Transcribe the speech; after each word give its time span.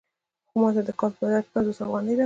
خو 0.49 0.55
ماته 0.61 0.81
د 0.87 0.89
کار 0.99 1.11
په 1.17 1.21
بدل 1.23 1.41
کې 1.43 1.51
پنځوس 1.53 1.77
افغانۍ 1.81 2.11
راکوي 2.13 2.19